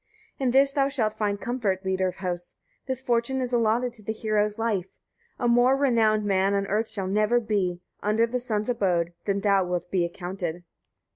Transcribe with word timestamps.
52. 0.39 0.43
In 0.43 0.49
this 0.49 0.73
thou 0.73 0.87
shalt 0.89 1.13
find 1.13 1.39
comfort, 1.39 1.85
leader 1.85 2.07
of 2.07 2.15
hosts! 2.15 2.55
This 2.87 3.03
fortune 3.03 3.39
is 3.39 3.53
allotted 3.53 3.93
to 3.93 4.01
the 4.01 4.11
hero's 4.11 4.57
life: 4.57 4.87
a 5.37 5.47
more 5.47 5.77
renowned 5.77 6.25
man 6.25 6.55
on 6.55 6.65
earth 6.65 6.89
shall 6.89 7.05
never 7.05 7.39
be, 7.39 7.81
under 8.01 8.25
the 8.25 8.39
sun's 8.39 8.67
abode, 8.67 9.13
than 9.25 9.41
thou 9.41 9.63
wilt 9.63 9.91
be 9.91 10.03
accounted. 10.03 10.63